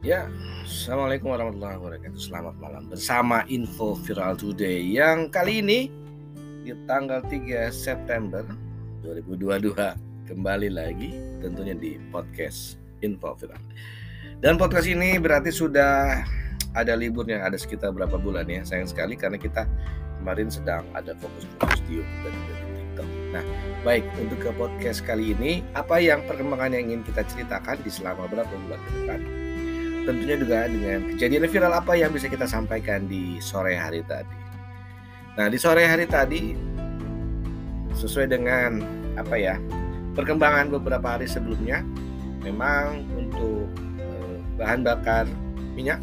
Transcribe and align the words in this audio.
Ya, 0.00 0.32
Assalamualaikum 0.64 1.28
warahmatullahi 1.28 1.76
wabarakatuh. 1.76 2.16
Selamat 2.16 2.56
malam. 2.56 2.88
Bersama 2.88 3.44
Info 3.52 3.92
Viral 4.00 4.32
Today 4.32 4.96
Yang 4.96 5.28
kali 5.28 5.60
ini 5.60 5.92
di 6.64 6.72
tanggal 6.88 7.20
3 7.28 7.68
September 7.68 8.40
2022 9.04 9.76
Kembali 10.24 10.72
lagi 10.72 11.12
tentunya 11.44 11.76
di 11.76 12.00
podcast 12.08 12.80
Info 13.04 13.36
Viral. 13.36 13.60
Dan 14.40 14.56
podcast 14.56 14.88
ini 14.88 15.20
berarti 15.20 15.52
sudah 15.52 16.24
ada 16.72 16.96
liburnya 16.96 17.44
Ada 17.44 17.60
sekitar 17.60 17.92
berapa 17.92 18.16
bulan 18.16 18.48
ya? 18.48 18.64
Sayang 18.64 18.88
sekali 18.88 19.20
karena 19.20 19.36
kita 19.36 19.68
kemarin 20.16 20.48
sedang 20.48 20.88
ada 20.96 21.12
fokus-fokus 21.20 21.84
di 21.84 22.00
YouTube 22.00 22.24
dan 22.24 22.32
di 22.32 22.72
TikTok. 22.72 23.08
Nah 23.36 23.44
baik 23.84 24.08
untuk 24.16 24.48
ke 24.48 24.50
podcast 24.56 25.04
kali 25.04 25.36
ini 25.36 25.60
Apa 25.76 26.00
yang 26.00 26.24
perkembangan 26.24 26.72
yang 26.72 26.88
ingin 26.88 27.04
kita 27.04 27.20
ceritakan 27.28 27.76
di 27.84 27.92
selama 27.92 28.24
berapa 28.32 28.48
bulan 28.64 28.80
ke 28.80 28.92
depan 28.96 29.39
tentunya 30.06 30.36
juga 30.36 30.66
dengan 30.66 30.98
kejadian 31.14 31.48
viral 31.48 31.74
apa 31.76 31.92
yang 31.96 32.10
bisa 32.10 32.26
kita 32.28 32.48
sampaikan 32.48 33.04
di 33.10 33.40
sore 33.42 33.76
hari 33.76 34.00
tadi. 34.04 34.36
Nah, 35.36 35.46
di 35.46 35.58
sore 35.60 35.86
hari 35.86 36.04
tadi 36.08 36.56
sesuai 37.94 38.28
dengan 38.32 38.80
apa 39.16 39.36
ya? 39.36 39.56
perkembangan 40.14 40.74
beberapa 40.74 41.16
hari 41.16 41.26
sebelumnya 41.30 41.86
memang 42.42 43.06
untuk 43.14 43.70
eh, 44.00 44.36
bahan 44.58 44.82
bakar 44.82 45.24
minyak 45.78 46.02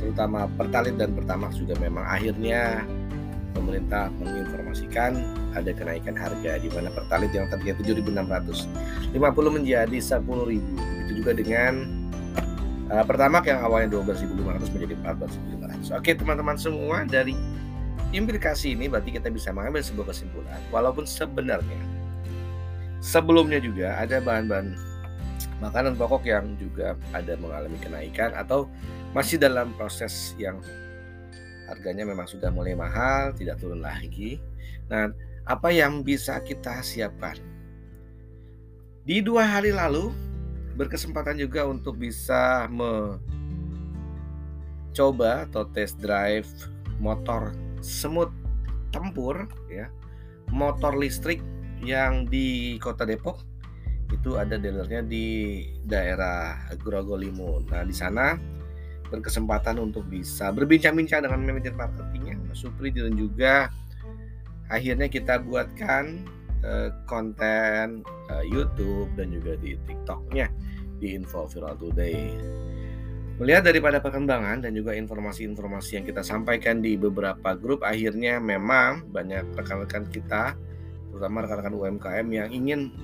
terutama 0.00 0.50
Pertalite 0.58 0.98
dan 0.98 1.14
Pertamax 1.14 1.60
juga 1.60 1.78
memang 1.78 2.02
akhirnya 2.02 2.82
pemerintah 3.54 4.10
menginformasikan 4.18 5.14
ada 5.54 5.70
kenaikan 5.70 6.16
harga 6.16 6.58
di 6.58 6.66
mana 6.72 6.88
Pertalite 6.90 7.36
yang 7.36 7.46
tadinya 7.52 7.76
7.650 7.78 9.14
menjadi 9.52 9.98
10.000. 10.00 10.24
Begitu 10.26 11.12
juga 11.22 11.32
dengan 11.36 12.01
Pertama 12.92 13.40
yang 13.40 13.64
awalnya 13.64 13.96
12.500 14.04 14.68
menjadi 14.76 14.94
14.500. 15.00 15.96
Oke 15.96 16.12
teman-teman 16.12 16.60
semua 16.60 17.08
dari 17.08 17.32
implikasi 18.12 18.76
ini 18.76 18.92
berarti 18.92 19.16
kita 19.16 19.32
bisa 19.32 19.48
mengambil 19.48 19.80
sebuah 19.80 20.12
kesimpulan 20.12 20.60
walaupun 20.68 21.08
sebenarnya 21.08 21.80
sebelumnya 23.00 23.56
juga 23.58 23.96
ada 23.96 24.20
bahan-bahan 24.20 24.76
makanan 25.64 25.96
pokok 25.96 26.28
yang 26.28 26.52
juga 26.60 26.94
ada 27.16 27.32
mengalami 27.40 27.80
kenaikan 27.80 28.36
atau 28.36 28.68
masih 29.16 29.40
dalam 29.40 29.72
proses 29.80 30.36
yang 30.36 30.60
harganya 31.72 32.04
memang 32.04 32.28
sudah 32.28 32.52
mulai 32.52 32.76
mahal, 32.76 33.32
tidak 33.32 33.56
turun 33.56 33.80
lagi. 33.80 34.36
Nah, 34.92 35.08
apa 35.48 35.72
yang 35.72 36.04
bisa 36.04 36.36
kita 36.44 36.84
siapkan? 36.84 37.40
Di 39.02 39.24
dua 39.24 39.48
hari 39.48 39.72
lalu 39.72 40.12
berkesempatan 40.76 41.36
juga 41.36 41.68
untuk 41.68 41.96
bisa 42.00 42.68
mencoba 44.92 45.44
atau 45.48 45.64
test 45.72 46.00
drive 46.00 46.48
motor 46.96 47.52
semut 47.82 48.30
tempur 48.92 49.48
ya 49.68 49.88
motor 50.52 50.96
listrik 50.96 51.40
yang 51.82 52.28
di 52.30 52.78
kota 52.78 53.02
Depok 53.02 53.42
itu 54.12 54.36
ada 54.36 54.60
dealernya 54.60 55.00
di 55.02 55.26
daerah 55.88 56.68
Grogolimo. 56.76 57.64
Nah 57.72 57.82
di 57.82 57.96
sana 57.96 58.36
berkesempatan 59.08 59.80
untuk 59.80 60.04
bisa 60.08 60.52
berbincang-bincang 60.52 61.24
dengan 61.24 61.40
manajer 61.44 61.72
marketingnya 61.72 62.36
Supri 62.52 62.92
dan 62.92 63.16
juga 63.16 63.72
akhirnya 64.68 65.08
kita 65.08 65.40
buatkan 65.40 66.24
uh, 66.66 66.90
konten 67.06 68.06
uh, 68.30 68.44
YouTube 68.46 69.10
dan 69.18 69.30
juga 69.34 69.58
di 69.58 69.78
TikToknya 69.86 70.46
di 71.02 71.18
Info 71.18 71.50
Viral 71.50 71.74
Today. 71.78 72.38
Melihat 73.42 73.66
daripada 73.66 73.98
perkembangan 73.98 74.62
dan 74.62 74.76
juga 74.76 74.94
informasi-informasi 74.94 75.98
yang 75.98 76.04
kita 76.06 76.22
sampaikan 76.22 76.78
di 76.78 76.94
beberapa 76.94 77.58
grup, 77.58 77.82
akhirnya 77.82 78.38
memang 78.38 79.08
banyak 79.10 79.58
rekan-rekan 79.58 80.06
kita, 80.12 80.54
terutama 81.10 81.42
rekan-rekan 81.42 81.74
UMKM 81.74 82.26
yang 82.30 82.48
ingin 82.54 82.94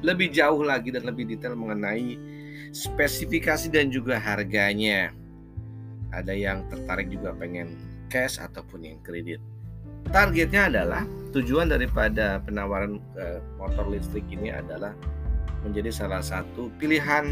lebih 0.00 0.32
jauh 0.32 0.64
lagi 0.64 0.90
dan 0.90 1.04
lebih 1.04 1.28
detail 1.28 1.54
mengenai 1.54 2.16
spesifikasi 2.72 3.68
dan 3.70 3.92
juga 3.92 4.16
harganya. 4.18 5.12
Ada 6.10 6.34
yang 6.34 6.66
tertarik 6.66 7.06
juga 7.12 7.30
pengen 7.36 7.78
cash 8.10 8.42
ataupun 8.42 8.82
yang 8.82 8.98
kredit. 9.06 9.38
Targetnya 10.10 10.66
adalah 10.66 11.02
tujuan 11.30 11.70
daripada 11.70 12.42
penawaran 12.42 12.98
uh, 13.14 13.38
motor 13.62 13.86
listrik 13.86 14.26
ini 14.26 14.50
adalah 14.50 14.90
menjadi 15.62 15.94
salah 15.94 16.18
satu 16.18 16.66
pilihan 16.82 17.30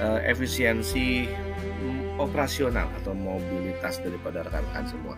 uh, 0.00 0.20
efisiensi 0.24 1.28
operasional 2.16 2.88
atau 3.02 3.12
mobilitas 3.12 4.00
daripada 4.00 4.40
rekan-rekan 4.48 4.86
semua. 4.88 5.14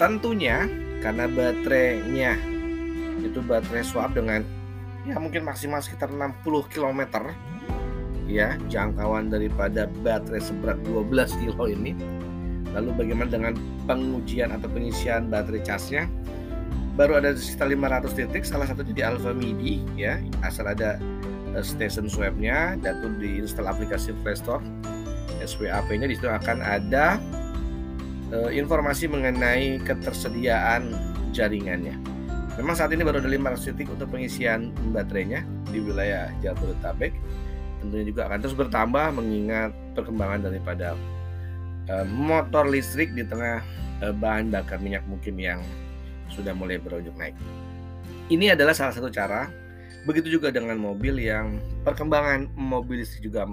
Tentunya 0.00 0.64
karena 1.04 1.28
baterainya 1.28 2.40
itu 3.20 3.44
baterai 3.44 3.84
swap 3.84 4.16
dengan 4.16 4.40
ya 5.04 5.20
mungkin 5.20 5.44
maksimal 5.44 5.84
sekitar 5.84 6.08
60 6.08 6.44
km 6.72 7.00
ya 8.28 8.54
jangkauan 8.68 9.32
daripada 9.32 9.88
baterai 10.04 10.40
seberat 10.40 10.78
12 10.84 11.40
kilo 11.42 11.64
ini 11.66 11.92
lalu 12.76 12.90
bagaimana 12.96 13.30
dengan 13.30 13.54
pengujian 13.88 14.52
atau 14.52 14.68
pengisian 14.68 15.32
baterai 15.32 15.64
casnya 15.64 16.04
baru 16.98 17.22
ada 17.22 17.32
sekitar 17.38 17.70
500 17.70 18.18
titik 18.18 18.42
salah 18.42 18.66
satunya 18.66 18.94
di 18.94 19.02
Alfa 19.06 19.30
Midi 19.30 19.80
ya 19.94 20.18
asal 20.42 20.66
ada 20.66 20.98
Eh, 21.56 21.64
station 21.64 22.06
swabnya 22.06 22.76
dan 22.84 23.00
tuh 23.00 23.16
diinstal 23.16 23.66
aplikasi 23.66 24.12
Play 24.20 24.36
SWAP-nya 25.38 26.06
di 26.10 26.18
situ 26.18 26.26
akan 26.26 26.60
ada 26.60 27.16
uh, 28.34 28.50
informasi 28.50 29.06
mengenai 29.06 29.78
ketersediaan 29.86 30.92
jaringannya. 31.30 31.94
Memang 32.58 32.74
saat 32.74 32.90
ini 32.90 33.06
baru 33.06 33.22
ada 33.22 33.30
500 33.30 33.70
titik 33.70 33.86
untuk 33.86 34.10
pengisian 34.10 34.74
baterainya 34.90 35.46
di 35.70 35.78
wilayah 35.78 36.26
Jabodetabek. 36.42 37.14
Tentunya 37.80 38.04
juga 38.10 38.26
akan 38.26 38.38
terus 38.42 38.56
bertambah 38.58 39.06
mengingat 39.14 39.70
perkembangan 39.94 40.50
daripada 40.50 40.98
motor 42.04 42.68
listrik 42.68 43.16
di 43.16 43.24
tengah 43.24 43.64
uh, 44.04 44.12
bahan 44.12 44.52
bakar 44.52 44.76
minyak 44.80 45.04
mungkin 45.08 45.40
yang 45.40 45.60
sudah 46.28 46.52
mulai 46.52 46.76
berunjuk 46.76 47.16
naik. 47.16 47.32
Ini 48.28 48.52
adalah 48.52 48.76
salah 48.76 48.92
satu 48.92 49.08
cara 49.08 49.48
Begitu 50.08 50.40
juga 50.40 50.48
dengan 50.48 50.80
mobil 50.80 51.20
yang 51.20 51.60
perkembangan 51.84 52.48
mobil 52.56 53.04
listrik 53.04 53.28
juga 53.28 53.44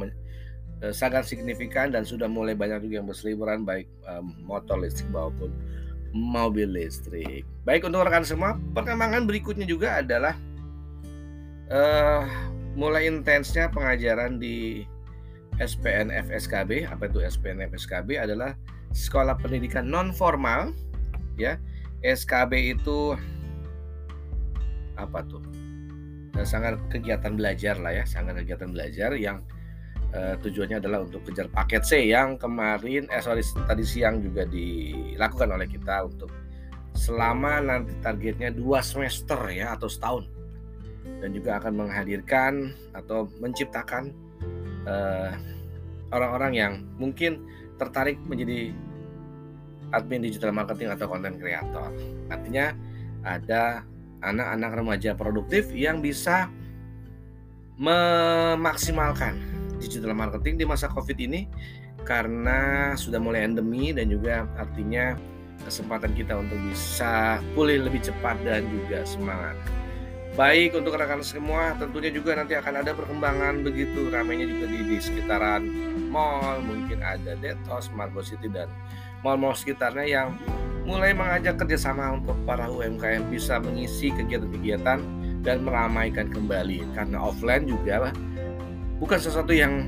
eh, 0.79 0.96
sangat 0.96 1.28
signifikan 1.28 1.91
dan 1.91 2.07
sudah 2.07 2.31
mulai 2.31 2.56
banyak 2.56 2.88
juga 2.88 3.03
yang 3.03 3.07
berseliweran 3.12 3.68
baik 3.68 3.91
eh, 4.07 4.23
motor 4.46 4.79
listrik 4.79 5.12
maupun 5.12 5.52
mobil 6.16 6.72
listrik. 6.72 7.44
Baik 7.67 7.84
untuk 7.90 8.07
rekan 8.07 8.23
semua, 8.23 8.56
perkembangan 8.72 9.28
berikutnya 9.28 9.67
juga 9.67 10.00
adalah 10.00 10.40
eh, 11.67 12.23
mulai 12.79 13.12
intensnya 13.12 13.67
pengajaran 13.67 14.40
di 14.40 14.88
SPN 15.61 16.11
FSKB. 16.11 16.88
Apa 16.89 17.07
itu 17.07 17.23
SPN 17.23 17.63
FSKB? 17.66 18.19
Adalah 18.19 18.55
sekolah 18.91 19.35
pendidikan 19.39 19.88
non 19.88 20.11
formal 20.11 20.75
ya. 21.39 21.59
SKB 22.05 22.77
itu 22.77 23.17
apa 24.95 25.21
tuh? 25.25 25.41
sangat 26.43 26.75
kegiatan 26.91 27.39
belajar 27.39 27.79
lah 27.79 27.95
ya, 27.95 28.03
sangat 28.03 28.43
kegiatan 28.43 28.67
belajar 28.75 29.16
yang 29.16 29.39
uh, 30.16 30.35
tujuannya 30.39 30.83
adalah 30.83 31.03
untuk 31.03 31.23
kejar 31.27 31.47
paket 31.51 31.83
C 31.83 31.91
yang 32.11 32.35
kemarin 32.39 33.07
eh 33.11 33.22
sorry 33.23 33.43
tadi 33.67 33.83
siang 33.87 34.23
juga 34.23 34.47
dilakukan 34.47 35.51
oleh 35.51 35.67
kita 35.67 36.07
untuk 36.07 36.31
selama 36.95 37.59
nanti 37.59 37.95
targetnya 37.99 38.55
dua 38.55 38.79
semester 38.79 39.39
ya 39.51 39.75
atau 39.75 39.91
setahun 39.91 40.27
dan 41.19 41.35
juga 41.35 41.59
akan 41.59 41.85
menghadirkan 41.85 42.72
atau 42.96 43.28
menciptakan 43.43 44.16
eh, 44.85 45.32
orang-orang 46.14 46.53
yang 46.53 46.73
mungkin 47.02 47.43
tertarik 47.76 48.22
menjadi 48.26 48.72
admin 49.93 50.23
digital 50.23 50.55
marketing 50.55 50.90
atau 50.93 51.05
konten 51.11 51.37
kreator. 51.37 51.91
Artinya 52.32 52.73
ada 53.26 53.85
anak-anak 54.26 54.72
remaja 54.82 55.11
produktif 55.14 55.70
yang 55.76 56.02
bisa 56.02 56.49
memaksimalkan 57.76 59.35
digital 59.78 60.16
marketing 60.16 60.55
di 60.55 60.66
masa 60.66 60.88
Covid 60.88 61.20
ini 61.20 61.46
karena 62.08 62.93
sudah 62.96 63.20
mulai 63.20 63.43
endemi 63.43 63.91
dan 63.91 64.08
juga 64.08 64.47
artinya 64.55 65.17
kesempatan 65.66 66.14
kita 66.14 66.38
untuk 66.38 66.58
bisa 66.70 67.41
pulih 67.58 67.84
lebih 67.84 67.99
cepat 68.05 68.38
dan 68.46 68.64
juga 68.70 69.03
semangat. 69.03 69.58
Baik 70.35 70.76
untuk 70.76 70.99
rekan 70.99 71.23
semua, 71.23 71.79
tentunya 71.79 72.11
juga 72.11 72.35
nanti 72.35 72.59
akan 72.59 72.84
ada 72.84 72.91
perkembangan 72.91 73.64
begitu 73.64 74.11
ramainya 74.11 74.43
juga 74.43 74.67
di, 74.67 74.84
di 74.84 74.97
sekitaran 74.99 75.64
mall, 76.11 76.59
mungkin 76.59 76.99
ada 76.99 77.40
Detos, 77.40 77.87
Margo 77.96 78.20
City 78.20 78.52
dan 78.52 78.67
mall-mall 79.23 79.55
sekitarnya 79.55 80.03
yang 80.03 80.35
mulai 80.84 81.16
mengajak 81.16 81.55
kerjasama 81.55 82.20
untuk 82.20 82.35
para 82.43 82.67
UMKM 82.67 83.32
bisa 83.32 83.64
mengisi 83.64 84.11
kegiatan-kegiatan 84.11 84.99
dan 85.40 85.58
meramaikan 85.64 86.28
kembali. 86.28 86.84
Karena 86.91 87.16
offline 87.16 87.64
juga 87.64 88.11
bukan 88.99 89.16
sesuatu 89.16 89.55
yang 89.55 89.88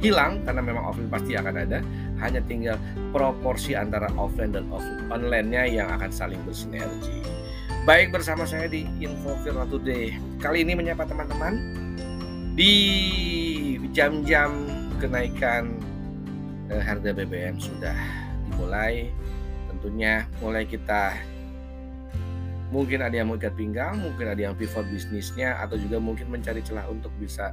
hilang 0.00 0.40
karena 0.48 0.64
memang 0.64 0.96
offline 0.96 1.12
pasti 1.12 1.36
akan 1.36 1.60
ada. 1.60 1.84
Hanya 2.24 2.40
tinggal 2.48 2.80
proporsi 3.12 3.76
antara 3.76 4.08
offline 4.16 4.56
dan 4.56 4.64
online-nya 5.12 5.68
yang 5.68 5.92
akan 5.92 6.08
saling 6.08 6.40
bersinergi 6.48 7.41
baik 7.82 8.14
bersama 8.14 8.46
saya 8.46 8.70
di 8.70 8.86
Info 9.02 9.34
Viral 9.42 9.66
Today 9.66 10.14
kali 10.38 10.62
ini 10.62 10.78
menyapa 10.78 11.02
teman-teman 11.02 11.58
di 12.54 12.74
jam-jam 13.90 14.54
kenaikan 15.02 15.82
eh, 16.70 16.78
harga 16.78 17.10
BBM 17.10 17.58
sudah 17.58 17.98
dimulai 18.46 19.10
tentunya 19.66 20.30
mulai 20.38 20.62
kita 20.62 21.10
mungkin 22.70 23.02
ada 23.04 23.18
yang 23.20 23.28
mengikat 23.28 23.52
pinggang, 23.52 24.00
mungkin 24.00 24.32
ada 24.32 24.40
yang 24.40 24.56
pivot 24.56 24.88
bisnisnya, 24.88 25.60
atau 25.60 25.76
juga 25.76 26.00
mungkin 26.00 26.32
mencari 26.32 26.64
celah 26.64 26.88
untuk 26.88 27.12
bisa 27.20 27.52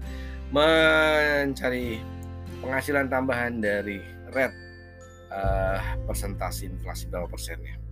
mencari 0.56 2.00
penghasilan 2.64 3.12
tambahan 3.12 3.60
dari 3.60 4.00
rate 4.31 4.56
uh, 5.28 6.00
persentase 6.08 6.72
inflasi 6.72 7.12
berapa 7.12 7.28
persennya. 7.28 7.88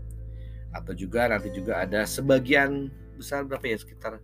Atau 0.81 0.93
juga 0.93 1.27
nanti 1.29 1.49
juga 1.53 1.83
ada 1.83 2.05
sebagian 2.05 2.91
besar 3.17 3.43
berapa 3.43 3.65
ya 3.65 3.77
sekitar 3.81 4.21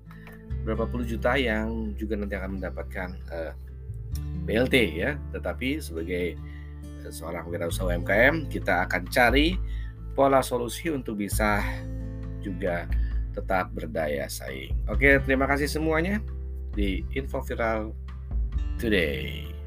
berapa 0.63 0.87
puluh 0.87 1.03
juta 1.03 1.35
yang 1.35 1.91
juga 1.99 2.15
nanti 2.15 2.37
akan 2.37 2.61
mendapatkan 2.61 3.09
uh, 3.33 3.51
eh, 3.51 3.53
BLT 4.45 4.75
ya. 4.95 5.17
Tetapi 5.33 5.81
sebagai 5.81 6.37
seorang 7.11 7.49
wirausaha 7.51 7.89
UMKM 7.91 8.47
kita 8.47 8.87
akan 8.87 9.03
cari 9.11 9.59
pola 10.13 10.39
solusi 10.39 10.87
untuk 10.93 11.19
bisa 11.19 11.59
juga 12.39 12.87
tetap 13.33 13.73
berdaya 13.73 14.29
saing. 14.29 14.77
Oke, 14.87 15.17
terima 15.25 15.49
kasih 15.49 15.65
semuanya 15.65 16.21
di 16.77 17.01
Info 17.17 17.41
Viral 17.41 17.91
Today. 18.77 19.62